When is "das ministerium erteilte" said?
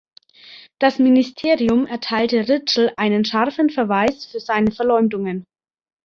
0.79-2.49